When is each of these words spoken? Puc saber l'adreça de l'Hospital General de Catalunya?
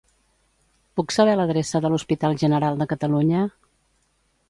Puc 0.99 1.13
saber 1.17 1.35
l'adreça 1.41 1.83
de 1.85 1.93
l'Hospital 1.93 2.41
General 2.47 2.83
de 2.83 2.91
Catalunya? 2.95 3.47